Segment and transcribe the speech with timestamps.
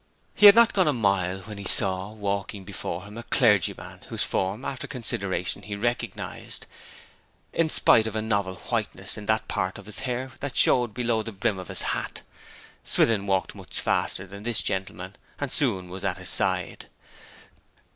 [0.33, 4.23] He had not gone a mile when he saw walking before him a clergyman whose
[4.23, 6.65] form, after consideration, he recognized,
[7.53, 11.21] in spite of a novel whiteness in that part of his hair that showed below
[11.21, 12.23] the brim of his hat.
[12.83, 16.87] Swithin walked much faster than this gentleman, and soon was at his side.